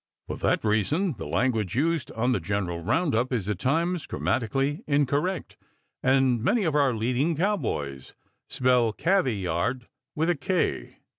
[0.25, 5.57] For that reason the language used on the general roundup is at times grammatically incorrect,
[6.01, 8.15] and many of our leading cowboys
[8.49, 10.95] spell "cavvy yard" with a "k."